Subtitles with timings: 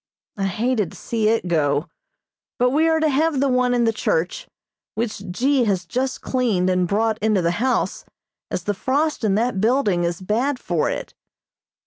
[0.35, 1.87] I hated to see it go,
[2.57, 4.47] but we are to have the one in the church,
[4.95, 5.65] which G.
[5.65, 8.03] has just cleaned and brought into the house,
[8.49, 11.13] as the frost in that building is bad for it.